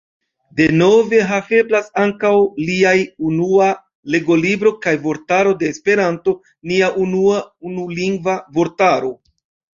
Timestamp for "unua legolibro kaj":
3.31-4.95